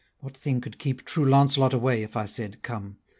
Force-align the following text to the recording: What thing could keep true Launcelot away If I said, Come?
What 0.19 0.35
thing 0.35 0.61
could 0.61 0.79
keep 0.79 1.05
true 1.05 1.25
Launcelot 1.29 1.75
away 1.75 2.01
If 2.01 2.17
I 2.17 2.25
said, 2.25 2.63
Come? 2.63 2.97